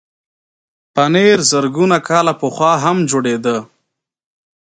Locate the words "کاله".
2.07-2.33